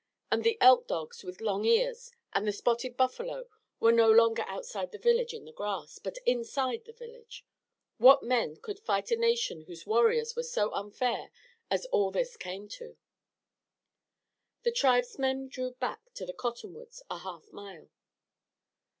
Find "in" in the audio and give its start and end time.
5.31-5.45